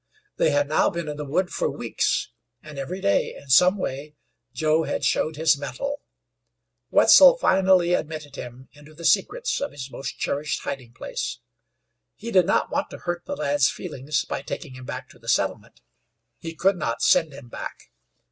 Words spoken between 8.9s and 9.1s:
the